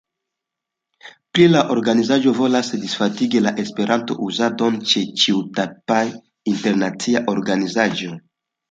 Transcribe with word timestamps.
Plie, 1.35 1.49
la 1.55 1.61
organizaĵo 1.73 2.33
volas 2.39 2.73
disvastigi 2.85 3.43
la 3.49 3.53
esperanto-uzadon 3.65 4.83
ĉe 4.91 5.07
ĉiutipaj 5.25 6.03
internaciaj 6.55 7.27
organizaĵoj. 7.39 8.17